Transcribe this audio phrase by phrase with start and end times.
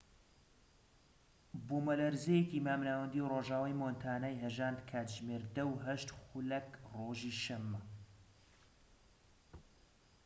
[1.67, 7.79] بوومەلەرزەیەکی مامناوەندی ڕۆژئاوای مۆنتانای هەژاند کاتژمێر ١٠:٠٨ خولەک رۆژی دووشەمە